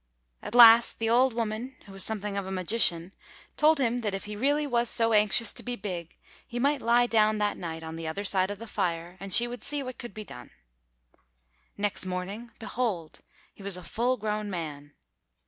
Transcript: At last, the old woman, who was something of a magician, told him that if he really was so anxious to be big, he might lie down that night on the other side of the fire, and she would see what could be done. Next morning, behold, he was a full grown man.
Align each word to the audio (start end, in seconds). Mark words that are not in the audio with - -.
At 0.41 0.55
last, 0.55 0.97
the 0.97 1.11
old 1.11 1.33
woman, 1.35 1.75
who 1.85 1.91
was 1.91 2.03
something 2.03 2.35
of 2.35 2.47
a 2.47 2.51
magician, 2.51 3.11
told 3.55 3.79
him 3.79 4.01
that 4.01 4.15
if 4.15 4.23
he 4.25 4.35
really 4.35 4.65
was 4.65 4.89
so 4.89 5.13
anxious 5.13 5.53
to 5.53 5.61
be 5.61 5.75
big, 5.75 6.17
he 6.47 6.57
might 6.57 6.81
lie 6.81 7.05
down 7.05 7.37
that 7.37 7.55
night 7.55 7.83
on 7.83 7.97
the 7.97 8.07
other 8.07 8.23
side 8.23 8.49
of 8.49 8.57
the 8.57 8.65
fire, 8.65 9.15
and 9.19 9.31
she 9.31 9.47
would 9.47 9.61
see 9.61 9.83
what 9.83 9.99
could 9.99 10.15
be 10.15 10.25
done. 10.25 10.49
Next 11.77 12.07
morning, 12.07 12.49
behold, 12.57 13.21
he 13.53 13.61
was 13.61 13.77
a 13.77 13.83
full 13.83 14.17
grown 14.17 14.49
man. 14.49 14.93